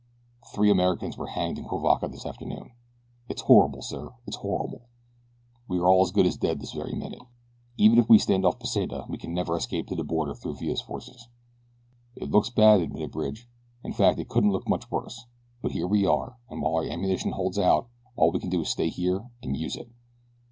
Three 0.55 0.71
Americans 0.71 1.15
were 1.15 1.27
hanged 1.27 1.59
in 1.59 1.65
Cuivaca 1.65 2.07
this 2.09 2.25
afternoon. 2.25 2.71
It's 3.29 3.43
horrible, 3.43 3.83
sir! 3.83 4.15
It's 4.25 4.37
horrible! 4.37 4.87
We 5.67 5.77
are 5.79 6.01
as 6.01 6.09
good 6.09 6.25
as 6.25 6.37
dead 6.37 6.59
this 6.59 6.71
very 6.71 6.95
minute. 6.95 7.21
Even 7.77 7.99
if 7.99 8.09
we 8.09 8.17
stand 8.17 8.43
off 8.43 8.57
Pesita 8.57 9.05
we 9.07 9.19
can 9.19 9.31
never 9.35 9.55
escape 9.55 9.85
to 9.89 9.95
the 9.95 10.03
border 10.03 10.33
through 10.33 10.55
Villa's 10.55 10.81
forces." 10.81 11.27
"It 12.15 12.31
looks 12.31 12.49
bad," 12.49 12.81
admitted 12.81 13.11
Bridge. 13.11 13.47
"In 13.83 13.93
fact 13.93 14.17
it 14.17 14.27
couldn't 14.27 14.53
look 14.53 14.67
much 14.67 14.89
worse; 14.89 15.25
but 15.61 15.73
here 15.73 15.85
we 15.85 16.03
are, 16.07 16.35
and 16.49 16.63
while 16.63 16.73
our 16.77 16.83
ammunition 16.85 17.33
holds 17.33 17.59
out 17.59 17.83
about 17.83 17.89
all 18.15 18.31
we 18.31 18.39
can 18.39 18.49
do 18.49 18.61
is 18.61 18.69
stay 18.69 18.89
here 18.89 19.29
and 19.43 19.55
use 19.55 19.75
it. 19.75 19.87